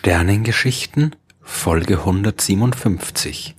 Sternengeschichten 0.00 1.16
Folge 1.42 1.98
157 1.98 3.56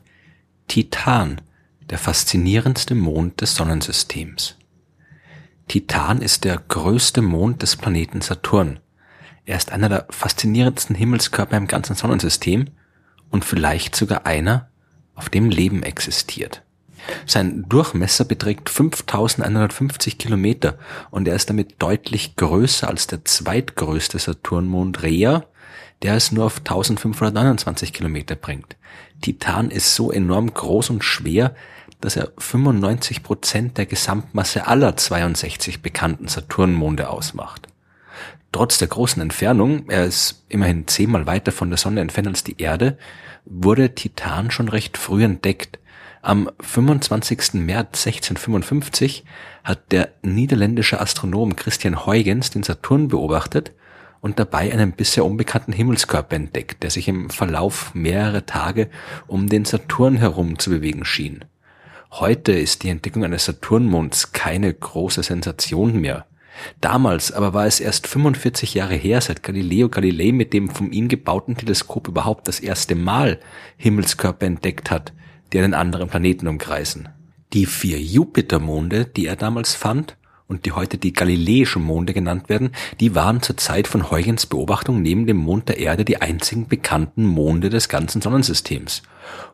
Titan, 0.70 1.42
der 1.90 1.98
faszinierendste 1.98 2.96
Mond 2.96 3.42
des 3.42 3.56
Sonnensystems. 3.56 4.56
Titan 5.68 6.22
ist 6.22 6.46
der 6.46 6.58
größte 6.58 7.22
Mond 7.22 7.62
des 7.62 7.76
Planeten 7.76 8.22
Saturn. 8.22 8.80
Er 9.46 9.58
ist 9.58 9.74
einer 9.74 9.90
der 9.90 10.08
faszinierendsten 10.12 10.96
Himmelskörper 10.96 11.58
im 11.58 11.68
ganzen 11.68 11.98
Sonnensystem 11.98 12.70
und 13.30 13.44
vielleicht 13.44 13.98
sogar 13.98 14.26
einer, 14.26 14.70
auf 15.16 15.28
dem 15.28 15.50
Leben 15.50 15.84
existiert. 15.84 16.64
Sein 17.26 17.66
Durchmesser 17.68 18.24
beträgt 18.24 18.70
5150 18.70 20.18
Kilometer 20.18 20.80
und 21.12 21.28
er 21.28 21.36
ist 21.36 21.50
damit 21.50 21.76
deutlich 21.80 22.38
größer 22.38 22.88
als 22.88 23.08
der 23.08 23.26
zweitgrößte 23.26 24.20
Saturnmond 24.20 25.04
Rhea, 25.04 25.44
der 26.04 26.16
es 26.16 26.32
nur 26.32 26.46
auf 26.46 26.60
1529 26.60 27.94
Kilometer 27.94 28.36
bringt. 28.36 28.78
Titan 29.22 29.70
ist 29.70 29.96
so 29.96 30.12
enorm 30.12 30.54
groß 30.54 30.90
und 30.92 31.04
schwer, 31.04 31.56
dass 32.02 32.16
er 32.16 32.32
95 32.38 33.24
Prozent 33.24 33.78
der 33.78 33.86
Gesamtmasse 33.86 34.68
aller 34.68 34.96
62 34.96 35.82
bekannten 35.82 36.28
Saturnmonde 36.28 37.10
ausmacht. 37.10 37.68
Trotz 38.52 38.78
der 38.78 38.88
großen 38.88 39.22
Entfernung, 39.22 39.90
er 39.90 40.06
ist 40.06 40.44
immerhin 40.50 40.88
zehnmal 40.88 41.28
weiter 41.28 41.52
von 41.52 41.70
der 41.70 41.78
Sonne 41.78 42.02
entfernt 42.02 42.30
als 42.30 42.44
die 42.44 42.60
Erde, 42.60 42.98
wurde 43.46 43.94
Titan 43.94 44.50
schon 44.50 44.70
recht 44.70 44.98
früh 44.98 45.24
entdeckt. 45.24 45.80
Am 46.22 46.50
25. 46.60 47.54
März 47.54 48.08
1655 48.08 49.24
hat 49.64 49.92
der 49.92 50.10
niederländische 50.22 51.00
Astronom 51.00 51.56
Christian 51.56 52.06
Huygens 52.06 52.50
den 52.50 52.64
Saturn 52.64 53.08
beobachtet 53.08 53.72
und 54.22 54.40
dabei 54.40 54.72
einen 54.72 54.92
bisher 54.92 55.26
unbekannten 55.26 55.72
Himmelskörper 55.72 56.36
entdeckt, 56.36 56.84
der 56.84 56.90
sich 56.90 57.08
im 57.08 57.30
Verlauf 57.30 57.94
mehrerer 57.94 58.46
Tage 58.46 58.90
um 59.28 59.48
den 59.48 59.66
Saturn 59.66 60.18
herum 60.18 60.60
zu 60.60 60.70
bewegen 60.70 61.06
schien. 61.06 61.46
Heute 62.12 62.54
ist 62.54 62.84
die 62.84 62.90
Entdeckung 62.90 63.24
eines 63.24 63.46
Saturnmonds 63.46 64.32
keine 64.32 64.74
große 64.74 65.24
Sensation 65.24 66.02
mehr. 66.02 66.26
Damals 66.82 67.32
aber 67.32 67.54
war 67.54 67.66
es 67.66 67.80
erst 67.80 68.08
45 68.08 68.74
Jahre 68.74 68.96
her, 68.96 69.22
seit 69.22 69.44
Galileo 69.44 69.90
Galilei 69.90 70.32
mit 70.32 70.52
dem 70.52 70.70
von 70.70 70.92
ihm 70.92 71.08
gebauten 71.08 71.56
Teleskop 71.56 72.08
überhaupt 72.08 72.48
das 72.48 72.60
erste 72.60 72.96
Mal 72.96 73.40
Himmelskörper 73.78 74.46
entdeckt 74.46 74.92
hat, 74.92 75.14
die 75.54 75.60
einen 75.60 75.74
anderen 75.74 76.10
Planeten 76.10 76.48
umkreisen. 76.48 77.10
Die 77.54 77.66
vier 77.66 78.00
Jupitermonde, 78.00 79.06
die 79.06 79.26
er 79.26 79.36
damals 79.36 79.74
fand 79.74 80.18
und 80.50 80.66
die 80.66 80.74
heute 80.74 80.98
die 80.98 81.14
galileischen 81.14 81.84
Monde 81.84 82.14
genannt 82.14 82.50
werden, 82.50 82.72
die 83.00 83.16
waren 83.16 83.42
zur 83.42 83.56
Zeit 83.56 83.88
von 83.88 84.12
Huygens 84.12 84.48
Beobachtung 84.48 85.02
neben 85.02 85.28
dem 85.28 85.38
Mond 85.38 85.70
der 85.70 85.78
Erde 85.78 86.04
die 86.04 86.22
einzigen 86.22 86.68
bekannten 86.68 87.24
Monde 87.24 87.70
des 87.70 87.88
ganzen 87.88 88.22
Sonnensystems. 88.22 89.04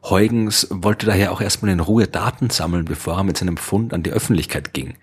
Huygens 0.03 0.67
wollte 0.71 1.05
daher 1.05 1.33
auch 1.33 1.41
erstmal 1.41 1.71
in 1.71 1.81
Ruhe 1.81 2.07
Daten 2.07 2.49
sammeln, 2.49 2.85
bevor 2.85 3.17
er 3.17 3.23
mit 3.23 3.37
seinem 3.37 3.57
Fund 3.57 3.93
an 3.93 4.03
die 4.03 4.11
Öffentlichkeit 4.11 4.73
ging. 4.73 4.95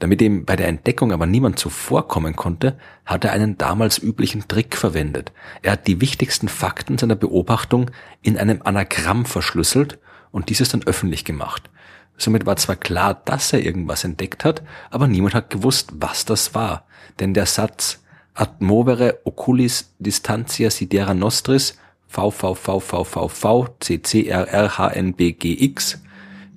Damit 0.00 0.20
ihm 0.20 0.44
bei 0.44 0.56
der 0.56 0.66
Entdeckung 0.66 1.12
aber 1.12 1.26
niemand 1.26 1.58
zuvorkommen 1.58 2.34
konnte, 2.34 2.76
hat 3.06 3.24
er 3.24 3.32
einen 3.32 3.56
damals 3.56 4.02
üblichen 4.02 4.48
Trick 4.48 4.76
verwendet. 4.76 5.32
Er 5.62 5.72
hat 5.72 5.86
die 5.86 6.00
wichtigsten 6.00 6.48
Fakten 6.48 6.98
seiner 6.98 7.14
Beobachtung 7.14 7.92
in 8.22 8.36
einem 8.36 8.60
Anagramm 8.64 9.24
verschlüsselt 9.24 9.98
und 10.32 10.48
dieses 10.48 10.70
dann 10.70 10.82
öffentlich 10.84 11.24
gemacht. 11.24 11.70
Somit 12.18 12.44
war 12.44 12.56
zwar 12.56 12.76
klar, 12.76 13.22
dass 13.24 13.52
er 13.52 13.64
irgendwas 13.64 14.04
entdeckt 14.04 14.44
hat, 14.44 14.62
aber 14.90 15.06
niemand 15.06 15.34
hat 15.34 15.48
gewusst, 15.50 15.92
was 15.94 16.24
das 16.24 16.54
war. 16.54 16.84
Denn 17.20 17.32
der 17.32 17.46
Satz 17.46 18.02
ad 18.34 18.52
movere 18.58 19.20
oculis 19.24 19.94
distantia 19.98 20.68
sidera 20.70 21.14
nostris 21.14 21.78
VVVVVV 22.08 23.70
CCRRHNBGX, 23.80 25.18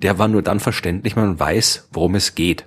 der 0.02 0.18
war 0.18 0.28
nur 0.28 0.42
dann 0.42 0.60
verständlich, 0.60 1.16
man 1.16 1.38
weiß, 1.38 1.88
worum 1.92 2.16
es 2.16 2.34
geht. 2.34 2.66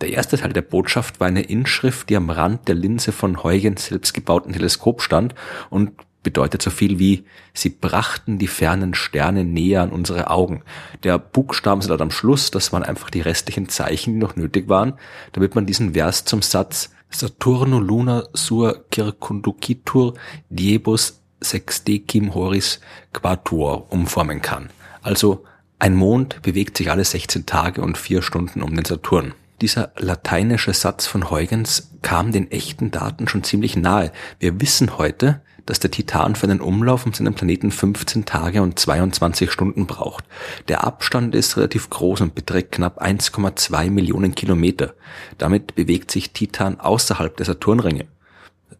Der 0.00 0.10
erste 0.10 0.36
Teil 0.36 0.52
der 0.52 0.62
Botschaft 0.62 1.20
war 1.20 1.28
eine 1.28 1.42
Inschrift, 1.42 2.10
die 2.10 2.16
am 2.16 2.28
Rand 2.28 2.68
der 2.68 2.74
Linse 2.74 3.12
von 3.12 3.42
Huygens 3.42 3.86
selbstgebauten 3.86 4.52
Teleskop 4.52 5.00
stand 5.00 5.34
und 5.70 5.92
bedeutet 6.26 6.60
so 6.60 6.70
viel 6.70 6.98
wie, 6.98 7.24
sie 7.54 7.68
brachten 7.68 8.36
die 8.36 8.48
fernen 8.48 8.94
Sterne 8.94 9.44
näher 9.44 9.82
an 9.82 9.90
unsere 9.90 10.28
Augen. 10.28 10.64
Der 11.04 11.20
Buchstabensalat 11.20 12.00
am 12.00 12.10
Schluss, 12.10 12.50
das 12.50 12.72
waren 12.72 12.82
einfach 12.82 13.10
die 13.10 13.20
restlichen 13.20 13.68
Zeichen, 13.68 14.14
die 14.14 14.18
noch 14.18 14.34
nötig 14.34 14.68
waren, 14.68 14.94
damit 15.34 15.54
man 15.54 15.66
diesen 15.66 15.94
Vers 15.94 16.24
zum 16.24 16.42
Satz 16.42 16.90
Saturno 17.10 17.78
luna 17.78 18.24
sur 18.32 18.86
circunducitur 18.92 20.14
diebus 20.48 21.22
sextecim 21.40 22.34
horis 22.34 22.80
quatur 23.12 23.92
umformen 23.92 24.42
kann. 24.42 24.70
Also 25.02 25.44
ein 25.78 25.94
Mond 25.94 26.42
bewegt 26.42 26.76
sich 26.76 26.90
alle 26.90 27.04
16 27.04 27.46
Tage 27.46 27.82
und 27.82 27.96
4 27.96 28.20
Stunden 28.20 28.62
um 28.62 28.74
den 28.74 28.84
Saturn. 28.84 29.32
Dieser 29.60 29.92
lateinische 29.96 30.72
Satz 30.72 31.06
von 31.06 31.30
Huygens 31.30 31.92
kam 32.02 32.32
den 32.32 32.50
echten 32.50 32.90
Daten 32.90 33.28
schon 33.28 33.44
ziemlich 33.44 33.76
nahe. 33.76 34.10
Wir 34.40 34.60
wissen 34.60 34.98
heute, 34.98 35.40
dass 35.66 35.80
der 35.80 35.90
Titan 35.90 36.36
für 36.36 36.46
einen 36.46 36.60
Umlauf 36.60 37.04
um 37.04 37.12
seinen 37.12 37.34
Planeten 37.34 37.70
15 37.70 38.24
Tage 38.24 38.62
und 38.62 38.78
22 38.78 39.50
Stunden 39.50 39.86
braucht. 39.86 40.24
Der 40.68 40.84
Abstand 40.84 41.34
ist 41.34 41.56
relativ 41.56 41.90
groß 41.90 42.22
und 42.22 42.34
beträgt 42.34 42.72
knapp 42.72 43.02
1,2 43.02 43.90
Millionen 43.90 44.34
Kilometer. 44.34 44.94
Damit 45.38 45.74
bewegt 45.74 46.10
sich 46.10 46.30
Titan 46.30 46.80
außerhalb 46.80 47.36
der 47.36 47.46
Saturnringe. 47.46 48.06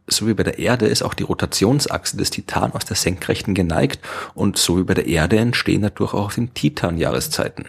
So 0.08 0.28
wie 0.28 0.34
bei 0.34 0.44
der 0.44 0.58
Erde 0.58 0.86
ist 0.86 1.02
auch 1.02 1.14
die 1.14 1.24
Rotationsachse 1.24 2.16
des 2.16 2.30
Titan 2.30 2.72
aus 2.72 2.84
der 2.84 2.96
Senkrechten 2.96 3.54
geneigt 3.54 4.00
und 4.34 4.56
so 4.56 4.78
wie 4.78 4.84
bei 4.84 4.94
der 4.94 5.06
Erde 5.06 5.38
entstehen 5.38 5.82
dadurch 5.82 6.14
auch 6.14 6.26
auf 6.26 6.34
dem 6.36 6.54
Titan 6.54 6.96
Jahreszeiten. 6.96 7.66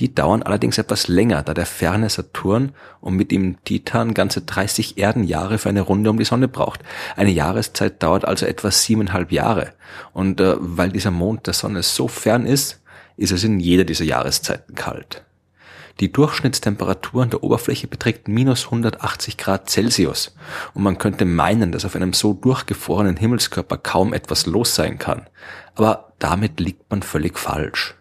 Die 0.00 0.14
dauern 0.14 0.42
allerdings 0.42 0.78
etwas 0.78 1.08
länger, 1.08 1.42
da 1.42 1.54
der 1.54 1.66
ferne 1.66 2.08
Saturn 2.08 2.72
und 3.00 3.14
mit 3.14 3.30
ihm 3.30 3.62
Titan 3.64 4.14
ganze 4.14 4.40
30 4.40 4.98
Erdenjahre 4.98 5.58
für 5.58 5.68
eine 5.68 5.82
Runde 5.82 6.10
um 6.10 6.18
die 6.18 6.24
Sonne 6.24 6.48
braucht. 6.48 6.80
Eine 7.14 7.30
Jahreszeit 7.30 8.02
dauert 8.02 8.24
also 8.24 8.46
etwa 8.46 8.70
siebeneinhalb 8.70 9.32
Jahre. 9.32 9.74
Und 10.12 10.40
äh, 10.40 10.54
weil 10.58 10.90
dieser 10.90 11.10
Mond 11.10 11.46
der 11.46 11.54
Sonne 11.54 11.82
so 11.82 12.08
fern 12.08 12.46
ist, 12.46 12.80
ist 13.16 13.32
es 13.32 13.44
in 13.44 13.60
jeder 13.60 13.84
dieser 13.84 14.04
Jahreszeiten 14.04 14.74
kalt. 14.74 15.24
Die 16.00 16.10
Durchschnittstemperatur 16.10 17.22
an 17.22 17.30
der 17.30 17.44
Oberfläche 17.44 17.86
beträgt 17.86 18.26
minus 18.26 18.64
180 18.64 19.36
Grad 19.36 19.68
Celsius 19.68 20.34
und 20.72 20.82
man 20.82 20.96
könnte 20.96 21.26
meinen, 21.26 21.70
dass 21.70 21.84
auf 21.84 21.94
einem 21.94 22.14
so 22.14 22.32
durchgefrorenen 22.32 23.18
Himmelskörper 23.18 23.76
kaum 23.76 24.14
etwas 24.14 24.46
los 24.46 24.74
sein 24.74 24.98
kann. 24.98 25.26
Aber 25.74 26.12
damit 26.18 26.60
liegt 26.60 26.90
man 26.90 27.02
völlig 27.02 27.38
falsch. 27.38 27.94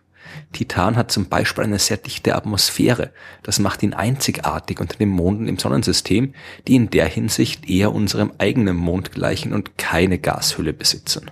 Titan 0.53 0.97
hat 0.97 1.12
zum 1.12 1.28
Beispiel 1.28 1.63
eine 1.63 1.79
sehr 1.79 1.97
dichte 1.97 2.35
Atmosphäre. 2.35 3.12
Das 3.44 3.59
macht 3.59 3.84
ihn 3.84 3.94
einzigartig 3.94 4.79
unter 4.79 4.97
den 4.97 5.09
Monden 5.09 5.47
im 5.47 5.57
Sonnensystem, 5.57 6.34
die 6.67 6.75
in 6.75 6.89
der 6.89 7.07
Hinsicht 7.07 7.69
eher 7.69 7.94
unserem 7.94 8.34
eigenen 8.38 8.75
Mond 8.75 9.12
gleichen 9.12 9.53
und 9.53 9.78
keine 9.78 10.19
Gashülle 10.19 10.73
besitzen. 10.73 11.31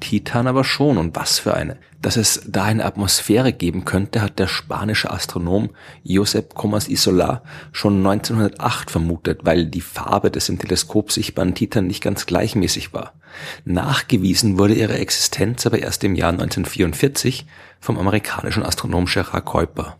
Titan 0.00 0.46
aber 0.46 0.64
schon, 0.64 0.98
und 0.98 1.16
was 1.16 1.38
für 1.38 1.54
eine. 1.54 1.78
Dass 2.00 2.16
es 2.16 2.42
da 2.46 2.64
eine 2.64 2.84
Atmosphäre 2.84 3.52
geben 3.52 3.84
könnte, 3.84 4.22
hat 4.22 4.38
der 4.38 4.48
spanische 4.48 5.10
Astronom 5.10 5.70
Josep 6.02 6.54
Comas 6.54 6.88
Isola 6.88 7.42
schon 7.70 7.98
1908 7.98 8.90
vermutet, 8.90 9.40
weil 9.44 9.66
die 9.66 9.80
Farbe 9.80 10.30
des 10.30 10.48
im 10.48 10.58
Teleskop 10.58 11.12
sichtbaren 11.12 11.54
Titan 11.54 11.86
nicht 11.86 12.02
ganz 12.02 12.26
gleichmäßig 12.26 12.92
war. 12.92 13.14
Nachgewiesen 13.64 14.58
wurde 14.58 14.74
ihre 14.74 14.98
Existenz 14.98 15.64
aber 15.64 15.78
erst 15.78 16.02
im 16.02 16.16
Jahr 16.16 16.32
1944 16.32 17.46
vom 17.80 17.98
amerikanischen 17.98 18.64
Astronom 18.64 19.06
Gerard 19.06 19.44
Kuiper. 19.44 19.98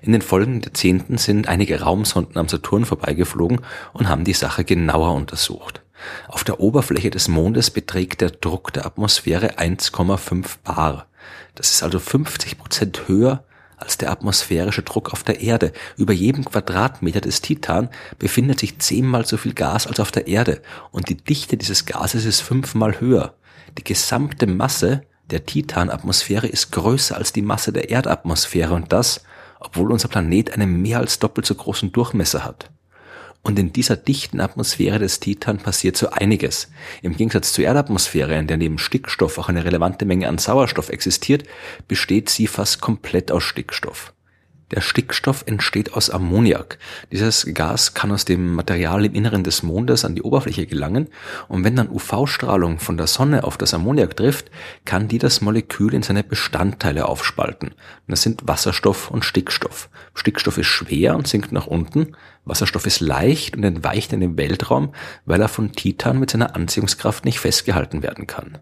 In 0.00 0.12
den 0.12 0.22
folgenden 0.22 0.62
Jahrzehnten 0.62 1.18
sind 1.18 1.48
einige 1.48 1.80
Raumsonden 1.80 2.36
am 2.38 2.48
Saturn 2.48 2.84
vorbeigeflogen 2.84 3.60
und 3.92 4.08
haben 4.08 4.24
die 4.24 4.32
Sache 4.32 4.64
genauer 4.64 5.14
untersucht. 5.14 5.82
Auf 6.28 6.44
der 6.44 6.60
Oberfläche 6.60 7.10
des 7.10 7.28
Mondes 7.28 7.70
beträgt 7.70 8.20
der 8.20 8.30
Druck 8.30 8.72
der 8.72 8.86
Atmosphäre 8.86 9.58
1,5 9.58 10.58
bar. 10.64 11.06
Das 11.54 11.70
ist 11.70 11.82
also 11.82 11.98
50 11.98 12.58
Prozent 12.58 13.08
höher 13.08 13.44
als 13.76 13.98
der 13.98 14.10
atmosphärische 14.10 14.82
Druck 14.82 15.12
auf 15.12 15.24
der 15.24 15.40
Erde. 15.40 15.72
Über 15.96 16.12
jedem 16.12 16.44
Quadratmeter 16.44 17.20
des 17.20 17.40
Titan 17.40 17.88
befindet 18.18 18.60
sich 18.60 18.78
zehnmal 18.78 19.26
so 19.26 19.36
viel 19.36 19.54
Gas 19.54 19.86
als 19.86 20.00
auf 20.00 20.12
der 20.12 20.28
Erde 20.28 20.62
und 20.92 21.08
die 21.08 21.16
Dichte 21.16 21.56
dieses 21.56 21.84
Gases 21.84 22.24
ist 22.24 22.40
fünfmal 22.40 23.00
höher. 23.00 23.34
Die 23.76 23.84
gesamte 23.84 24.46
Masse 24.46 25.02
der 25.30 25.46
Titanatmosphäre 25.46 26.46
ist 26.46 26.72
größer 26.72 27.16
als 27.16 27.32
die 27.32 27.42
Masse 27.42 27.72
der 27.72 27.90
Erdatmosphäre 27.90 28.74
und 28.74 28.92
das, 28.92 29.24
obwohl 29.60 29.92
unser 29.92 30.08
Planet 30.08 30.52
einen 30.52 30.80
mehr 30.80 30.98
als 30.98 31.18
doppelt 31.18 31.46
so 31.46 31.54
großen 31.54 31.92
Durchmesser 31.92 32.44
hat. 32.44 32.70
Und 33.42 33.58
in 33.58 33.72
dieser 33.72 33.96
dichten 33.96 34.40
Atmosphäre 34.40 35.00
des 35.00 35.18
Titan 35.18 35.58
passiert 35.58 35.96
so 35.96 36.10
einiges. 36.10 36.70
Im 37.02 37.16
Gegensatz 37.16 37.52
zur 37.52 37.64
Erdatmosphäre, 37.64 38.38
in 38.38 38.46
der 38.46 38.56
neben 38.56 38.78
Stickstoff 38.78 39.36
auch 39.38 39.48
eine 39.48 39.64
relevante 39.64 40.04
Menge 40.04 40.28
an 40.28 40.38
Sauerstoff 40.38 40.90
existiert, 40.90 41.44
besteht 41.88 42.30
sie 42.30 42.46
fast 42.46 42.80
komplett 42.80 43.32
aus 43.32 43.42
Stickstoff. 43.42 44.12
Der 44.72 44.80
Stickstoff 44.80 45.44
entsteht 45.46 45.92
aus 45.92 46.08
Ammoniak. 46.08 46.78
Dieses 47.12 47.46
Gas 47.52 47.92
kann 47.92 48.10
aus 48.10 48.24
dem 48.24 48.54
Material 48.54 49.04
im 49.04 49.14
Inneren 49.14 49.44
des 49.44 49.62
Mondes 49.62 50.04
an 50.04 50.14
die 50.14 50.22
Oberfläche 50.22 50.66
gelangen 50.66 51.08
und 51.48 51.62
wenn 51.62 51.76
dann 51.76 51.90
UV-Strahlung 51.90 52.78
von 52.78 52.96
der 52.96 53.06
Sonne 53.06 53.44
auf 53.44 53.58
das 53.58 53.74
Ammoniak 53.74 54.16
trifft, 54.16 54.50
kann 54.86 55.08
die 55.08 55.18
das 55.18 55.42
Molekül 55.42 55.92
in 55.92 56.02
seine 56.02 56.24
Bestandteile 56.24 57.06
aufspalten. 57.06 57.74
Das 58.08 58.22
sind 58.22 58.48
Wasserstoff 58.48 59.10
und 59.10 59.26
Stickstoff. 59.26 59.90
Stickstoff 60.14 60.56
ist 60.56 60.68
schwer 60.68 61.16
und 61.16 61.28
sinkt 61.28 61.52
nach 61.52 61.66
unten. 61.66 62.16
Wasserstoff 62.46 62.86
ist 62.86 63.00
leicht 63.00 63.56
und 63.56 63.64
entweicht 63.64 64.12
in 64.14 64.20
den 64.20 64.38
Weltraum, 64.38 64.94
weil 65.26 65.40
er 65.40 65.48
von 65.48 65.72
Titan 65.72 66.18
mit 66.18 66.30
seiner 66.30 66.56
Anziehungskraft 66.56 67.26
nicht 67.26 67.40
festgehalten 67.40 68.02
werden 68.02 68.26
kann. 68.26 68.58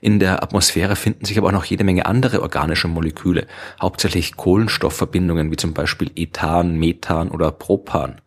In 0.00 0.18
der 0.18 0.42
Atmosphäre 0.42 0.96
finden 0.96 1.24
sich 1.24 1.38
aber 1.38 1.48
auch 1.48 1.52
noch 1.52 1.64
jede 1.64 1.84
Menge 1.84 2.06
andere 2.06 2.42
organische 2.42 2.88
Moleküle, 2.88 3.46
hauptsächlich 3.80 4.36
Kohlenstoffverbindungen 4.36 5.50
wie 5.50 5.56
zum 5.56 5.74
Beispiel 5.74 6.10
Ethan, 6.14 6.78
Methan 6.78 7.30
oder 7.30 7.50
Propan. 7.50 8.20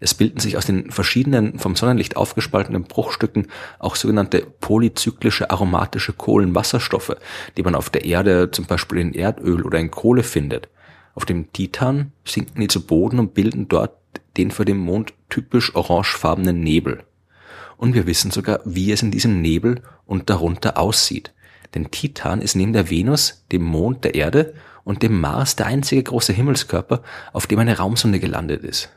Es 0.00 0.14
bilden 0.14 0.40
sich 0.40 0.56
aus 0.56 0.66
den 0.66 0.90
verschiedenen 0.90 1.58
vom 1.58 1.76
Sonnenlicht 1.76 2.16
aufgespaltenen 2.16 2.84
Bruchstücken 2.84 3.46
auch 3.78 3.96
sogenannte 3.96 4.46
polyzyklische 4.60 5.50
aromatische 5.50 6.12
Kohlenwasserstoffe, 6.12 7.16
die 7.56 7.62
man 7.62 7.74
auf 7.74 7.90
der 7.90 8.04
Erde 8.04 8.50
zum 8.50 8.66
Beispiel 8.66 8.98
in 8.98 9.14
Erdöl 9.14 9.62
oder 9.62 9.78
in 9.78 9.90
Kohle 9.90 10.22
findet. 10.22 10.68
Auf 11.14 11.24
dem 11.24 11.52
Titan 11.52 12.12
sinken 12.24 12.60
die 12.60 12.68
zu 12.68 12.86
Boden 12.86 13.18
und 13.18 13.34
bilden 13.34 13.68
dort 13.68 13.96
den 14.36 14.50
für 14.50 14.64
den 14.64 14.78
Mond 14.78 15.14
typisch 15.28 15.74
orangefarbenen 15.74 16.60
Nebel 16.60 17.04
und 17.84 17.92
wir 17.92 18.06
wissen 18.06 18.30
sogar, 18.30 18.60
wie 18.64 18.92
es 18.92 19.02
in 19.02 19.10
diesem 19.10 19.42
Nebel 19.42 19.82
und 20.06 20.30
darunter 20.30 20.78
aussieht. 20.78 21.34
Denn 21.74 21.90
Titan 21.90 22.40
ist 22.40 22.56
neben 22.56 22.72
der 22.72 22.88
Venus, 22.88 23.44
dem 23.52 23.62
Mond, 23.62 24.04
der 24.04 24.14
Erde 24.14 24.54
und 24.84 25.02
dem 25.02 25.20
Mars 25.20 25.54
der 25.54 25.66
einzige 25.66 26.02
große 26.02 26.32
Himmelskörper, 26.32 27.02
auf 27.34 27.46
dem 27.46 27.58
eine 27.58 27.76
Raumsonde 27.76 28.20
gelandet 28.20 28.64
ist. 28.64 28.88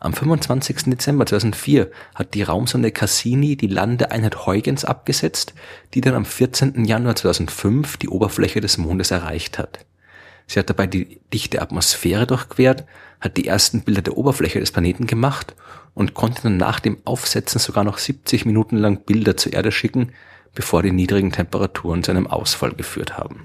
Am 0.00 0.14
25. 0.14 0.86
Dezember 0.86 1.26
2004 1.26 1.92
hat 2.16 2.34
die 2.34 2.42
Raumsonde 2.42 2.90
Cassini 2.90 3.54
die 3.54 3.68
Landeeinheit 3.68 4.46
Huygens 4.46 4.84
abgesetzt, 4.84 5.54
die 5.94 6.00
dann 6.00 6.14
am 6.14 6.24
14. 6.24 6.86
Januar 6.86 7.14
2005 7.14 7.98
die 7.98 8.08
Oberfläche 8.08 8.60
des 8.60 8.78
Mondes 8.78 9.12
erreicht 9.12 9.58
hat. 9.58 9.86
Sie 10.48 10.58
hat 10.58 10.68
dabei 10.68 10.88
die 10.88 11.20
dichte 11.32 11.62
Atmosphäre 11.62 12.26
durchquert, 12.26 12.84
hat 13.20 13.36
die 13.36 13.46
ersten 13.46 13.82
Bilder 13.82 14.02
der 14.02 14.16
Oberfläche 14.16 14.58
des 14.58 14.72
Planeten 14.72 15.06
gemacht 15.06 15.54
und 15.98 16.14
konnte 16.14 16.42
dann 16.42 16.56
nach 16.56 16.78
dem 16.78 16.98
Aufsetzen 17.04 17.58
sogar 17.58 17.82
noch 17.82 17.98
70 17.98 18.46
Minuten 18.46 18.76
lang 18.76 19.00
Bilder 19.04 19.36
zur 19.36 19.52
Erde 19.52 19.72
schicken, 19.72 20.12
bevor 20.54 20.80
die 20.80 20.92
niedrigen 20.92 21.32
Temperaturen 21.32 22.04
zu 22.04 22.12
einem 22.12 22.28
Ausfall 22.28 22.70
geführt 22.70 23.18
haben. 23.18 23.42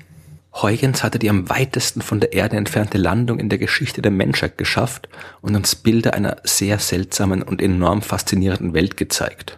Huygens 0.53 1.03
hatte 1.03 1.17
die 1.17 1.31
am 1.31 1.49
weitesten 1.49 2.03
von 2.03 2.19
der 2.19 2.33
Erde 2.33 2.57
entfernte 2.57 2.99
Landung 2.99 3.39
in 3.39 3.49
der 3.49 3.57
Geschichte 3.57 4.03
der 4.03 4.11
Menschheit 4.11 4.59
geschafft 4.59 5.09
und 5.41 5.55
uns 5.55 5.73
Bilder 5.75 6.13
einer 6.13 6.37
sehr 6.43 6.77
seltsamen 6.77 7.41
und 7.41 7.59
enorm 7.59 8.03
faszinierenden 8.03 8.75
Welt 8.75 8.97
gezeigt. 8.97 9.57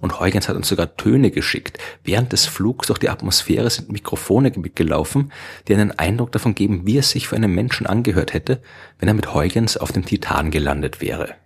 Und 0.00 0.18
Huygens 0.18 0.48
hat 0.48 0.56
uns 0.56 0.66
sogar 0.66 0.96
Töne 0.96 1.30
geschickt. 1.30 1.78
Während 2.02 2.32
des 2.32 2.46
Flugs 2.46 2.88
durch 2.88 2.98
die 2.98 3.08
Atmosphäre 3.08 3.70
sind 3.70 3.92
Mikrofone 3.92 4.50
mitgelaufen, 4.56 5.30
die 5.68 5.74
einen 5.74 5.96
Eindruck 5.96 6.32
davon 6.32 6.56
geben, 6.56 6.82
wie 6.86 6.98
es 6.98 7.10
sich 7.10 7.28
für 7.28 7.36
einen 7.36 7.54
Menschen 7.54 7.86
angehört 7.86 8.34
hätte, 8.34 8.60
wenn 8.98 9.06
er 9.06 9.14
mit 9.14 9.32
Huygens 9.32 9.76
auf 9.76 9.92
dem 9.92 10.04
Titan 10.04 10.50
gelandet 10.50 11.00
wäre. 11.00 11.36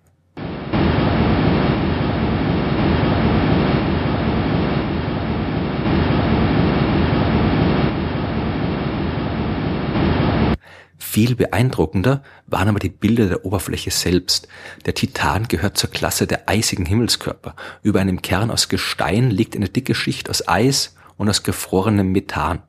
Viel 11.20 11.34
beeindruckender 11.34 12.22
waren 12.46 12.68
aber 12.68 12.78
die 12.78 12.88
Bilder 12.88 13.28
der 13.28 13.44
Oberfläche 13.44 13.90
selbst. 13.90 14.48
Der 14.86 14.94
Titan 14.94 15.48
gehört 15.48 15.76
zur 15.76 15.90
Klasse 15.90 16.26
der 16.26 16.48
eisigen 16.48 16.86
Himmelskörper. 16.86 17.56
Über 17.82 18.00
einem 18.00 18.22
Kern 18.22 18.50
aus 18.50 18.70
Gestein 18.70 19.30
liegt 19.30 19.54
eine 19.54 19.68
dicke 19.68 19.94
Schicht 19.94 20.30
aus 20.30 20.48
Eis 20.48 20.96
und 21.18 21.28
aus 21.28 21.42
gefrorenem 21.42 22.10
Methan. 22.10 22.62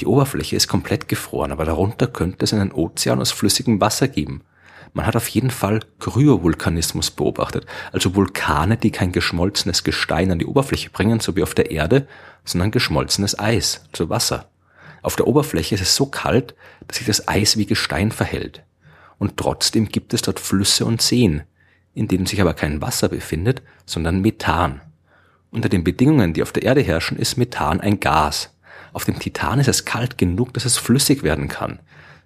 Die 0.00 0.06
Oberfläche 0.06 0.56
ist 0.56 0.68
komplett 0.68 1.06
gefroren, 1.08 1.52
aber 1.52 1.66
darunter 1.66 2.06
könnte 2.06 2.46
es 2.46 2.54
einen 2.54 2.72
Ozean 2.72 3.20
aus 3.20 3.30
flüssigem 3.30 3.78
Wasser 3.78 4.08
geben. 4.08 4.40
Man 4.94 5.04
hat 5.04 5.14
auf 5.14 5.28
jeden 5.28 5.50
Fall 5.50 5.80
Kryovulkanismus 6.00 7.10
beobachtet, 7.10 7.66
also 7.92 8.14
Vulkane, 8.14 8.78
die 8.78 8.90
kein 8.90 9.12
geschmolzenes 9.12 9.84
Gestein 9.84 10.30
an 10.30 10.38
die 10.38 10.46
Oberfläche 10.46 10.88
bringen, 10.88 11.20
so 11.20 11.36
wie 11.36 11.42
auf 11.42 11.52
der 11.52 11.70
Erde, 11.70 12.08
sondern 12.42 12.70
geschmolzenes 12.70 13.38
Eis, 13.38 13.84
also 13.92 14.08
Wasser. 14.08 14.48
Auf 15.08 15.16
der 15.16 15.26
Oberfläche 15.26 15.74
ist 15.74 15.80
es 15.80 15.96
so 15.96 16.04
kalt, 16.04 16.54
dass 16.86 16.98
sich 16.98 17.06
das 17.06 17.28
Eis 17.28 17.56
wie 17.56 17.64
Gestein 17.64 18.12
verhält. 18.12 18.62
Und 19.16 19.38
trotzdem 19.38 19.88
gibt 19.88 20.12
es 20.12 20.20
dort 20.20 20.38
Flüsse 20.38 20.84
und 20.84 21.00
Seen, 21.00 21.44
in 21.94 22.08
denen 22.08 22.26
sich 22.26 22.42
aber 22.42 22.52
kein 22.52 22.82
Wasser 22.82 23.08
befindet, 23.08 23.62
sondern 23.86 24.20
Methan. 24.20 24.82
Unter 25.50 25.70
den 25.70 25.82
Bedingungen, 25.82 26.34
die 26.34 26.42
auf 26.42 26.52
der 26.52 26.64
Erde 26.64 26.82
herrschen, 26.82 27.16
ist 27.16 27.38
Methan 27.38 27.80
ein 27.80 28.00
Gas. 28.00 28.54
Auf 28.92 29.06
dem 29.06 29.18
Titan 29.18 29.60
ist 29.60 29.68
es 29.68 29.86
kalt 29.86 30.18
genug, 30.18 30.52
dass 30.52 30.66
es 30.66 30.76
flüssig 30.76 31.22
werden 31.22 31.48
kann. 31.48 31.78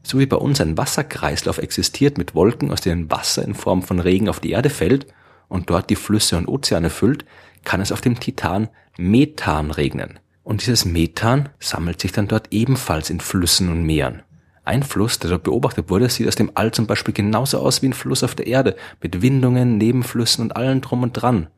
So 0.03 0.19
wie 0.19 0.27
bei 0.27 0.39
uns 0.39 0.61
ein 0.61 0.77
Wasserkreislauf 0.77 1.59
existiert 1.59 2.19
mit 2.19 2.35
Wolken, 2.35 2.73
aus 2.73 2.81
denen 2.81 3.13
Wasser 3.13 3.45
in 3.45 3.55
Form 3.55 3.85
von 3.85 4.01
Regen 4.01 4.29
auf 4.29 4.41
die 4.41 4.51
Erde 4.51 4.71
fällt 4.71 5.07
und 5.47 5.71
dort 5.71 5.89
die 5.89 5.95
Flüsse 5.95 6.37
und 6.37 6.49
Ozeane 6.49 6.91
füllt, 6.91 7.27
kann 7.63 7.81
es 7.81 7.93
auf 7.93 8.01
dem 8.01 8.19
Titan 8.19 8.71
Methan 8.99 9.71
regnen. 9.71 10.19
Und 10.45 10.63
dieses 10.63 10.85
Methan 10.85 11.49
sammelt 11.61 12.01
sich 12.01 12.13
dann 12.13 12.29
dort 12.29 12.49
ebenfalls 12.51 13.11
in 13.11 13.21
Flüssen 13.21 13.69
und 13.71 13.85
Meeren. 13.85 14.23
Ein 14.65 14.83
Fluss, 14.83 15.19
der 15.19 15.31
dort 15.31 15.43
beobachtet 15.43 15.91
wurde, 15.91 16.09
sieht 16.09 16.29
aus 16.29 16.37
dem 16.37 16.53
All 16.55 16.73
zum 16.73 16.87
Beispiel 16.87 17.15
genauso 17.15 17.59
aus 17.59 17.83
wie 17.83 17.89
ein 17.89 17.93
Fluss 17.93 18.23
auf 18.23 18.35
der 18.35 18.47
Erde, 18.47 18.77
mit 19.01 19.21
Windungen, 19.21 19.77
Nebenflüssen 19.77 20.43
und 20.43 20.57
allem 20.57 20.81
drum 20.81 21.03
und 21.03 21.13
dran. 21.13 21.49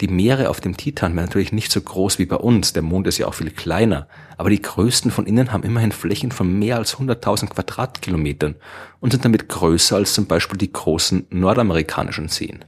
Die 0.00 0.08
Meere 0.08 0.50
auf 0.50 0.60
dem 0.60 0.76
Titan 0.76 1.16
wären 1.16 1.24
natürlich 1.24 1.52
nicht 1.52 1.72
so 1.72 1.80
groß 1.80 2.18
wie 2.18 2.26
bei 2.26 2.36
uns, 2.36 2.74
der 2.74 2.82
Mond 2.82 3.06
ist 3.06 3.16
ja 3.16 3.26
auch 3.26 3.34
viel 3.34 3.50
kleiner, 3.50 4.06
aber 4.36 4.50
die 4.50 4.60
größten 4.60 5.10
von 5.10 5.26
innen 5.26 5.52
haben 5.52 5.62
immerhin 5.62 5.90
Flächen 5.90 6.32
von 6.32 6.58
mehr 6.58 6.76
als 6.76 6.98
100.000 6.98 7.48
Quadratkilometern 7.48 8.56
und 9.00 9.12
sind 9.12 9.24
damit 9.24 9.48
größer 9.48 9.96
als 9.96 10.12
zum 10.12 10.26
Beispiel 10.26 10.58
die 10.58 10.72
großen 10.72 11.26
nordamerikanischen 11.30 12.28
Seen. 12.28 12.64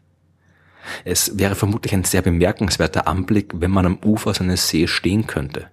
Es 1.05 1.39
wäre 1.39 1.55
vermutlich 1.55 1.93
ein 1.93 2.05
sehr 2.05 2.23
bemerkenswerter 2.23 3.07
Anblick, 3.07 3.53
wenn 3.55 3.71
man 3.71 3.87
am 3.87 3.99
Ufer 4.05 4.35
so 4.35 4.45
eines 4.45 4.69
Sees 4.69 4.91
stehen 4.91 5.27
könnte. 5.27 5.69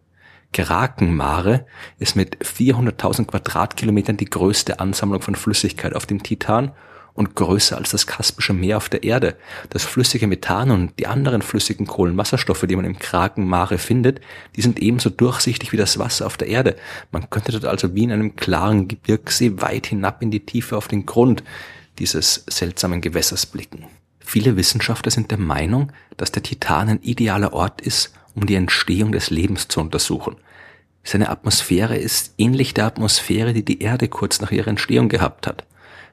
Krakenmare 0.53 1.65
ist 1.99 2.15
mit 2.15 2.37
400.000 2.37 3.25
Quadratkilometern 3.25 4.17
die 4.17 4.29
größte 4.29 4.79
Ansammlung 4.79 5.21
von 5.21 5.35
Flüssigkeit 5.35 5.93
auf 5.93 6.05
dem 6.05 6.23
Titan 6.23 6.71
und 7.15 7.35
größer 7.35 7.77
als 7.77 7.89
das 7.89 8.07
Kaspische 8.07 8.53
Meer 8.53 8.77
auf 8.77 8.89
der 8.89 9.03
Erde. 9.03 9.35
Das 9.69 9.83
flüssige 9.83 10.27
Methan 10.27 10.69
und 10.69 10.99
die 10.99 11.07
anderen 11.07 11.41
flüssigen 11.41 11.87
Kohlenwasserstoffe, 11.87 12.65
die 12.67 12.75
man 12.75 12.85
im 12.85 12.99
Krakenmare 12.99 13.77
findet, 13.77 14.21
die 14.55 14.61
sind 14.61 14.79
ebenso 14.79 15.09
durchsichtig 15.09 15.71
wie 15.71 15.77
das 15.77 15.97
Wasser 15.97 16.25
auf 16.25 16.37
der 16.37 16.49
Erde. 16.49 16.75
Man 17.11 17.29
könnte 17.29 17.53
dort 17.53 17.65
also 17.65 17.95
wie 17.95 18.03
in 18.03 18.11
einem 18.11 18.35
klaren 18.35 18.87
Gebirgssee 18.87 19.53
weit 19.61 19.87
hinab 19.87 20.21
in 20.21 20.31
die 20.31 20.45
Tiefe 20.45 20.77
auf 20.77 20.87
den 20.87 21.05
Grund 21.05 21.43
dieses 21.99 22.43
seltsamen 22.47 22.99
Gewässers 22.99 23.45
blicken. 23.45 23.85
Viele 24.25 24.57
Wissenschaftler 24.57 25.11
sind 25.11 25.29
der 25.29 25.37
Meinung, 25.37 25.91
dass 26.17 26.31
der 26.31 26.43
Titan 26.43 26.89
ein 26.89 27.01
idealer 27.03 27.53
Ort 27.53 27.79
ist, 27.81 28.11
um 28.33 28.45
die 28.45 28.55
Entstehung 28.55 29.11
des 29.11 29.29
Lebens 29.29 29.67
zu 29.67 29.79
untersuchen. 29.79 30.35
Seine 31.03 31.29
Atmosphäre 31.29 31.95
ist 31.95 32.33
ähnlich 32.39 32.73
der 32.73 32.85
Atmosphäre, 32.85 33.53
die 33.53 33.63
die 33.63 33.81
Erde 33.81 34.07
kurz 34.07 34.41
nach 34.41 34.51
ihrer 34.51 34.69
Entstehung 34.69 35.09
gehabt 35.09 35.45
hat. 35.45 35.63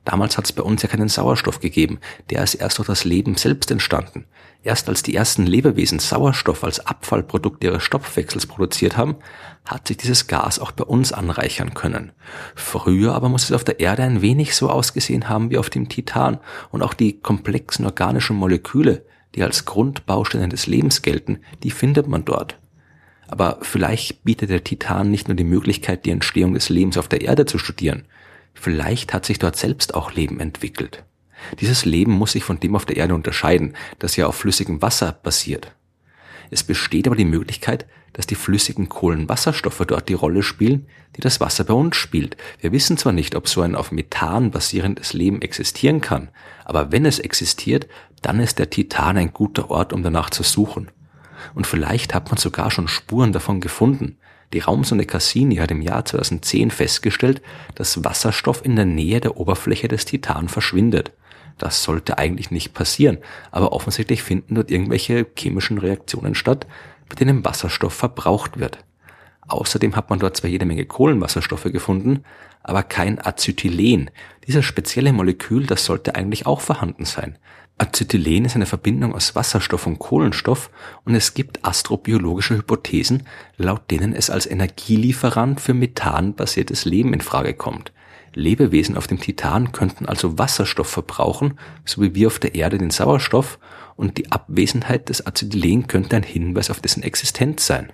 Damals 0.04 0.36
hat 0.36 0.46
es 0.46 0.52
bei 0.52 0.62
uns 0.62 0.82
ja 0.82 0.88
keinen 0.88 1.08
Sauerstoff 1.08 1.60
gegeben, 1.60 2.00
der 2.30 2.42
ist 2.42 2.54
erst 2.54 2.78
durch 2.78 2.88
das 2.88 3.04
Leben 3.04 3.36
selbst 3.36 3.70
entstanden. 3.70 4.24
Erst 4.64 4.88
als 4.88 5.02
die 5.02 5.14
ersten 5.14 5.46
Lebewesen 5.46 6.00
Sauerstoff 6.00 6.64
als 6.64 6.84
Abfallprodukt 6.86 7.62
ihres 7.62 7.84
Stoffwechsels 7.84 8.46
produziert 8.46 8.96
haben, 8.96 9.16
hat 9.64 9.86
sich 9.86 9.96
dieses 9.96 10.26
Gas 10.26 10.58
auch 10.58 10.72
bei 10.72 10.84
uns 10.84 11.12
anreichern 11.12 11.74
können. 11.74 12.12
Früher 12.56 13.14
aber 13.14 13.28
muss 13.28 13.44
es 13.44 13.52
auf 13.52 13.64
der 13.64 13.78
Erde 13.78 14.02
ein 14.02 14.22
wenig 14.22 14.56
so 14.56 14.70
ausgesehen 14.70 15.28
haben 15.28 15.50
wie 15.50 15.58
auf 15.58 15.70
dem 15.70 15.88
Titan 15.88 16.38
und 16.70 16.82
auch 16.82 16.94
die 16.94 17.20
komplexen 17.20 17.84
organischen 17.84 18.36
Moleküle, 18.36 19.04
die 19.36 19.42
als 19.42 19.64
Grundbausteine 19.64 20.48
des 20.48 20.66
Lebens 20.66 21.02
gelten, 21.02 21.38
die 21.62 21.70
findet 21.70 22.08
man 22.08 22.24
dort. 22.24 22.58
Aber 23.28 23.58
vielleicht 23.62 24.24
bietet 24.24 24.50
der 24.50 24.62
Titan 24.62 25.10
nicht 25.10 25.28
nur 25.28 25.36
die 25.36 25.44
Möglichkeit, 25.44 26.04
die 26.04 26.10
Entstehung 26.10 26.54
des 26.54 26.68
Lebens 26.68 26.98
auf 26.98 27.08
der 27.08 27.22
Erde 27.22 27.46
zu 27.46 27.56
studieren, 27.56 28.04
vielleicht 28.54 29.14
hat 29.14 29.26
sich 29.26 29.38
dort 29.38 29.56
selbst 29.56 29.94
auch 29.94 30.12
Leben 30.12 30.40
entwickelt. 30.40 31.04
Dieses 31.60 31.84
Leben 31.84 32.12
muss 32.12 32.32
sich 32.32 32.44
von 32.44 32.60
dem 32.60 32.76
auf 32.76 32.86
der 32.86 32.96
Erde 32.96 33.14
unterscheiden, 33.14 33.74
das 33.98 34.16
ja 34.16 34.26
auf 34.26 34.36
flüssigem 34.36 34.80
Wasser 34.80 35.12
basiert. 35.12 35.72
Es 36.50 36.62
besteht 36.62 37.06
aber 37.06 37.16
die 37.16 37.24
Möglichkeit, 37.24 37.86
dass 38.12 38.26
die 38.26 38.34
flüssigen 38.34 38.88
Kohlenwasserstoffe 38.88 39.84
dort 39.86 40.08
die 40.08 40.14
Rolle 40.14 40.42
spielen, 40.42 40.86
die 41.16 41.20
das 41.20 41.40
Wasser 41.40 41.64
bei 41.64 41.74
uns 41.74 41.96
spielt. 41.96 42.36
Wir 42.60 42.72
wissen 42.72 42.98
zwar 42.98 43.12
nicht, 43.12 43.34
ob 43.34 43.48
so 43.48 43.62
ein 43.62 43.74
auf 43.74 43.90
Methan 43.90 44.50
basierendes 44.50 45.14
Leben 45.14 45.40
existieren 45.40 46.00
kann, 46.00 46.28
aber 46.64 46.92
wenn 46.92 47.06
es 47.06 47.18
existiert, 47.18 47.88
dann 48.20 48.38
ist 48.38 48.58
der 48.58 48.70
Titan 48.70 49.16
ein 49.16 49.32
guter 49.32 49.70
Ort, 49.70 49.92
um 49.92 50.02
danach 50.02 50.30
zu 50.30 50.42
suchen. 50.42 50.90
Und 51.54 51.66
vielleicht 51.66 52.14
hat 52.14 52.28
man 52.28 52.38
sogar 52.38 52.70
schon 52.70 52.86
Spuren 52.86 53.32
davon 53.32 53.60
gefunden, 53.60 54.18
Die 54.52 54.58
Raumsonde 54.58 55.06
Cassini 55.06 55.56
hat 55.56 55.70
im 55.70 55.80
Jahr 55.80 56.04
2010 56.04 56.70
festgestellt, 56.70 57.40
dass 57.74 58.04
Wasserstoff 58.04 58.64
in 58.64 58.76
der 58.76 58.84
Nähe 58.84 59.20
der 59.20 59.38
Oberfläche 59.38 59.88
des 59.88 60.04
Titan 60.04 60.48
verschwindet. 60.48 61.12
Das 61.58 61.82
sollte 61.82 62.18
eigentlich 62.18 62.50
nicht 62.50 62.74
passieren, 62.74 63.18
aber 63.50 63.72
offensichtlich 63.72 64.22
finden 64.22 64.54
dort 64.54 64.70
irgendwelche 64.70 65.26
chemischen 65.36 65.78
Reaktionen 65.78 66.34
statt, 66.34 66.66
bei 67.08 67.14
denen 67.14 67.44
Wasserstoff 67.44 67.94
verbraucht 67.94 68.58
wird. 68.58 68.78
Außerdem 69.48 69.96
hat 69.96 70.10
man 70.10 70.18
dort 70.18 70.36
zwar 70.36 70.50
jede 70.50 70.64
Menge 70.64 70.86
Kohlenwasserstoffe 70.86 71.64
gefunden, 71.64 72.24
aber 72.62 72.82
kein 72.82 73.24
Acetylen. 73.24 74.10
Dieses 74.46 74.64
spezielle 74.64 75.12
Molekül, 75.12 75.66
das 75.66 75.84
sollte 75.84 76.14
eigentlich 76.14 76.46
auch 76.46 76.60
vorhanden 76.60 77.04
sein. 77.04 77.38
Acetylen 77.82 78.44
ist 78.44 78.54
eine 78.54 78.66
Verbindung 78.66 79.12
aus 79.12 79.34
Wasserstoff 79.34 79.88
und 79.88 79.98
Kohlenstoff 79.98 80.70
und 81.04 81.16
es 81.16 81.34
gibt 81.34 81.64
astrobiologische 81.64 82.56
Hypothesen, 82.56 83.24
laut 83.56 83.90
denen 83.90 84.14
es 84.14 84.30
als 84.30 84.46
Energielieferant 84.46 85.60
für 85.60 85.74
methanbasiertes 85.74 86.84
Leben 86.84 87.12
in 87.12 87.20
Frage 87.20 87.54
kommt. 87.54 87.92
Lebewesen 88.34 88.96
auf 88.96 89.08
dem 89.08 89.18
Titan 89.18 89.72
könnten 89.72 90.06
also 90.06 90.38
Wasserstoff 90.38 90.88
verbrauchen, 90.88 91.58
so 91.84 92.00
wie 92.02 92.14
wir 92.14 92.28
auf 92.28 92.38
der 92.38 92.54
Erde 92.54 92.78
den 92.78 92.90
Sauerstoff, 92.90 93.58
und 93.96 94.16
die 94.16 94.30
Abwesenheit 94.30 95.08
des 95.08 95.26
Acetylen 95.26 95.88
könnte 95.88 96.14
ein 96.14 96.22
Hinweis 96.22 96.70
auf 96.70 96.80
dessen 96.80 97.02
Existenz 97.02 97.66
sein. 97.66 97.92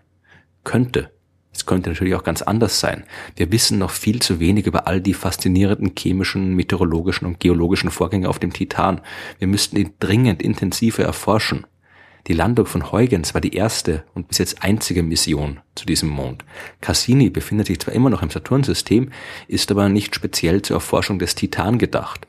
Könnte. 0.64 1.11
Es 1.58 1.66
könnte 1.66 1.90
natürlich 1.90 2.14
auch 2.14 2.22
ganz 2.22 2.40
anders 2.40 2.78
sein. 2.78 3.02
Wir 3.34 3.50
wissen 3.50 3.78
noch 3.78 3.90
viel 3.90 4.22
zu 4.22 4.38
wenig 4.38 4.66
über 4.66 4.86
all 4.86 5.00
die 5.00 5.12
faszinierenden 5.12 5.90
chemischen, 5.98 6.54
meteorologischen 6.54 7.26
und 7.26 7.40
geologischen 7.40 7.90
Vorgänge 7.90 8.28
auf 8.28 8.38
dem 8.38 8.52
Titan. 8.52 9.00
Wir 9.40 9.48
müssten 9.48 9.76
ihn 9.76 9.90
dringend 9.98 10.40
intensiver 10.40 11.02
erforschen. 11.02 11.66
Die 12.28 12.32
Landung 12.32 12.66
von 12.66 12.92
Huygens 12.92 13.34
war 13.34 13.40
die 13.40 13.56
erste 13.56 14.04
und 14.14 14.28
bis 14.28 14.38
jetzt 14.38 14.62
einzige 14.62 15.02
Mission 15.02 15.58
zu 15.74 15.84
diesem 15.84 16.10
Mond. 16.10 16.44
Cassini 16.80 17.28
befindet 17.28 17.66
sich 17.66 17.80
zwar 17.80 17.92
immer 17.92 18.08
noch 18.08 18.22
im 18.22 18.30
Saturnsystem, 18.30 19.10
ist 19.48 19.72
aber 19.72 19.88
nicht 19.88 20.14
speziell 20.14 20.62
zur 20.62 20.76
Erforschung 20.76 21.18
des 21.18 21.34
Titan 21.34 21.78
gedacht. 21.78 22.28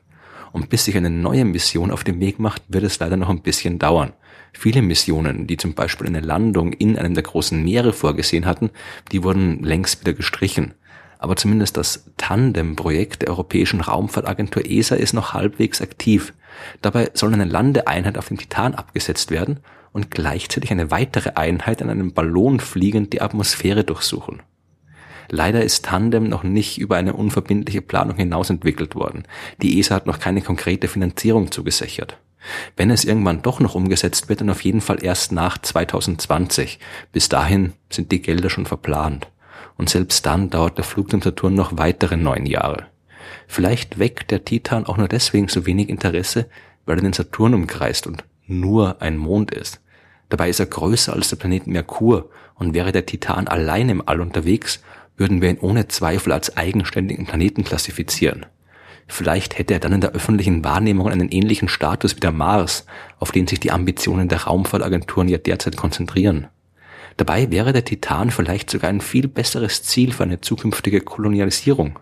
Und 0.50 0.70
bis 0.70 0.86
sich 0.86 0.96
eine 0.96 1.10
neue 1.10 1.44
Mission 1.44 1.92
auf 1.92 2.02
den 2.02 2.18
Weg 2.18 2.40
macht, 2.40 2.64
wird 2.66 2.82
es 2.82 2.98
leider 2.98 3.16
noch 3.16 3.28
ein 3.28 3.42
bisschen 3.42 3.78
dauern. 3.78 4.12
Viele 4.52 4.82
Missionen, 4.82 5.46
die 5.46 5.56
zum 5.56 5.74
Beispiel 5.74 6.06
eine 6.06 6.20
Landung 6.20 6.72
in 6.72 6.98
einem 6.98 7.14
der 7.14 7.22
großen 7.22 7.62
Meere 7.62 7.92
vorgesehen 7.92 8.46
hatten, 8.46 8.70
die 9.12 9.22
wurden 9.22 9.62
längst 9.62 10.00
wieder 10.00 10.12
gestrichen. 10.12 10.74
Aber 11.18 11.36
zumindest 11.36 11.76
das 11.76 12.06
Tandem-Projekt 12.16 13.22
der 13.22 13.28
Europäischen 13.28 13.80
Raumfahrtagentur 13.82 14.64
ESA 14.64 14.96
ist 14.96 15.12
noch 15.12 15.34
halbwegs 15.34 15.82
aktiv. 15.82 16.32
Dabei 16.80 17.10
soll 17.14 17.32
eine 17.32 17.44
Landeeinheit 17.44 18.16
auf 18.16 18.28
dem 18.28 18.38
Titan 18.38 18.74
abgesetzt 18.74 19.30
werden 19.30 19.60
und 19.92 20.10
gleichzeitig 20.10 20.70
eine 20.70 20.90
weitere 20.90 21.32
Einheit 21.34 21.82
an 21.82 21.90
einem 21.90 22.12
Ballon 22.12 22.58
fliegend 22.58 23.12
die 23.12 23.20
Atmosphäre 23.20 23.84
durchsuchen. 23.84 24.42
Leider 25.28 25.62
ist 25.62 25.84
Tandem 25.84 26.28
noch 26.28 26.42
nicht 26.42 26.78
über 26.78 26.96
eine 26.96 27.12
unverbindliche 27.12 27.82
Planung 27.82 28.16
hinaus 28.16 28.50
entwickelt 28.50 28.94
worden. 28.96 29.24
Die 29.62 29.78
ESA 29.78 29.94
hat 29.94 30.06
noch 30.06 30.18
keine 30.18 30.42
konkrete 30.42 30.88
Finanzierung 30.88 31.52
zugesichert. 31.52 32.18
Wenn 32.76 32.90
es 32.90 33.04
irgendwann 33.04 33.42
doch 33.42 33.60
noch 33.60 33.74
umgesetzt 33.74 34.28
wird, 34.28 34.40
dann 34.40 34.50
auf 34.50 34.64
jeden 34.64 34.80
Fall 34.80 35.02
erst 35.02 35.32
nach 35.32 35.58
2020. 35.58 36.78
Bis 37.12 37.28
dahin 37.28 37.74
sind 37.90 38.12
die 38.12 38.22
Gelder 38.22 38.50
schon 38.50 38.66
verplant. 38.66 39.28
Und 39.76 39.90
selbst 39.90 40.26
dann 40.26 40.50
dauert 40.50 40.78
der 40.78 40.84
Flug 40.84 41.10
zum 41.10 41.22
Saturn 41.22 41.54
noch 41.54 41.78
weitere 41.78 42.16
neun 42.16 42.46
Jahre. 42.46 42.86
Vielleicht 43.46 43.98
weckt 43.98 44.30
der 44.30 44.44
Titan 44.44 44.86
auch 44.86 44.96
nur 44.96 45.08
deswegen 45.08 45.48
so 45.48 45.66
wenig 45.66 45.88
Interesse, 45.88 46.48
weil 46.86 46.98
er 46.98 47.02
den 47.02 47.12
Saturn 47.12 47.54
umkreist 47.54 48.06
und 48.06 48.24
nur 48.46 49.00
ein 49.00 49.16
Mond 49.16 49.52
ist. 49.52 49.80
Dabei 50.28 50.48
ist 50.48 50.60
er 50.60 50.66
größer 50.66 51.12
als 51.12 51.28
der 51.28 51.36
Planet 51.36 51.66
Merkur 51.66 52.30
und 52.54 52.74
wäre 52.74 52.92
der 52.92 53.06
Titan 53.06 53.48
allein 53.48 53.88
im 53.88 54.06
All 54.06 54.20
unterwegs, 54.20 54.82
würden 55.16 55.42
wir 55.42 55.50
ihn 55.50 55.58
ohne 55.58 55.88
Zweifel 55.88 56.32
als 56.32 56.56
eigenständigen 56.56 57.26
Planeten 57.26 57.64
klassifizieren. 57.64 58.46
Vielleicht 59.12 59.58
hätte 59.58 59.74
er 59.74 59.80
dann 59.80 59.92
in 59.92 60.00
der 60.00 60.12
öffentlichen 60.12 60.62
Wahrnehmung 60.62 61.08
einen 61.08 61.30
ähnlichen 61.30 61.68
Status 61.68 62.14
wie 62.14 62.20
der 62.20 62.30
Mars, 62.30 62.86
auf 63.18 63.32
den 63.32 63.48
sich 63.48 63.58
die 63.58 63.72
Ambitionen 63.72 64.28
der 64.28 64.42
Raumfahrtagenturen 64.42 65.28
ja 65.28 65.36
derzeit 65.36 65.76
konzentrieren. 65.76 66.46
Dabei 67.16 67.50
wäre 67.50 67.72
der 67.72 67.84
Titan 67.84 68.30
vielleicht 68.30 68.70
sogar 68.70 68.88
ein 68.88 69.00
viel 69.00 69.26
besseres 69.26 69.82
Ziel 69.82 70.12
für 70.12 70.22
eine 70.22 70.40
zukünftige 70.40 71.00
Kolonialisierung. 71.00 71.98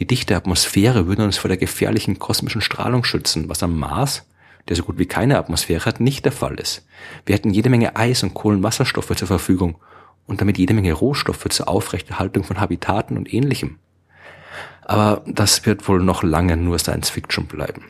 Die 0.00 0.08
dichte 0.08 0.34
Atmosphäre 0.34 1.06
würde 1.06 1.22
uns 1.22 1.38
vor 1.38 1.48
der 1.48 1.56
gefährlichen 1.56 2.18
kosmischen 2.18 2.62
Strahlung 2.62 3.04
schützen, 3.04 3.48
was 3.48 3.62
am 3.62 3.78
Mars, 3.78 4.26
der 4.66 4.74
so 4.74 4.82
gut 4.82 4.98
wie 4.98 5.06
keine 5.06 5.38
Atmosphäre 5.38 5.84
hat, 5.84 6.00
nicht 6.00 6.24
der 6.24 6.32
Fall 6.32 6.56
ist. 6.56 6.84
Wir 7.26 7.36
hätten 7.36 7.54
jede 7.54 7.70
Menge 7.70 7.94
Eis 7.94 8.24
und 8.24 8.34
Kohlenwasserstoffe 8.34 9.14
zur 9.14 9.28
Verfügung 9.28 9.76
und 10.26 10.40
damit 10.40 10.58
jede 10.58 10.74
Menge 10.74 10.92
Rohstoffe 10.94 11.48
zur 11.48 11.68
Aufrechterhaltung 11.68 12.42
von 12.42 12.60
Habitaten 12.60 13.16
und 13.16 13.32
ähnlichem. 13.32 13.78
Aber 14.88 15.22
das 15.26 15.66
wird 15.66 15.86
wohl 15.86 16.00
noch 16.00 16.22
lange 16.22 16.56
nur 16.56 16.78
Science 16.78 17.10
Fiction 17.10 17.46
bleiben. 17.46 17.84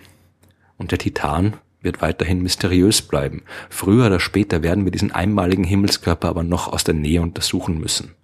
Und 0.77 0.91
der 0.91 0.99
Titan 0.99 1.57
wird 1.81 2.03
weiterhin 2.03 2.43
mysteriös 2.43 3.03
bleiben. 3.03 3.43
Früher 3.71 4.07
oder 4.07 4.19
später 4.19 4.65
werden 4.65 4.85
wir 4.85 4.91
diesen 4.91 5.13
einmaligen 5.13 5.63
Himmelskörper 5.63 6.29
aber 6.29 6.43
noch 6.43 6.73
aus 6.73 6.83
der 6.83 6.95
Nähe 6.95 7.23
untersuchen 7.23 7.79
müssen. 7.79 8.17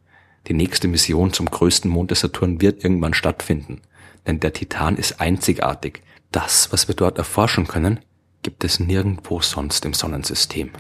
Die 0.49 0.55
nächste 0.55 0.89
Mission 0.89 1.33
zum 1.33 1.47
größten 1.47 1.89
Mond 1.89 2.11
des 2.11 2.21
Saturn 2.21 2.61
wird 2.61 2.83
irgendwann 2.83 3.15
stattfinden. 3.15 3.81
Denn 4.27 4.41
der 4.41 4.53
Titan 4.53 4.97
ist 4.97 5.21
einzigartig. 5.21 6.03
Das, 6.33 6.73
was 6.73 6.89
wir 6.89 6.97
dort 6.97 7.17
erforschen 7.17 7.69
können, 7.69 8.01
gibt 8.43 8.65
es 8.65 8.81
nirgendwo 8.81 9.41
sonst 9.41 9.85
im 9.85 9.95
Sonnensystem. 9.95 10.71